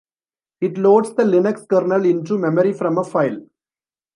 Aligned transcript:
It 0.61 0.79
loads 0.79 1.13
the 1.13 1.21
Linux 1.21 1.67
kernel 1.69 2.03
into 2.05 2.35
memory 2.35 2.73
from 2.73 2.97
a 2.97 3.03
file. 3.03 3.39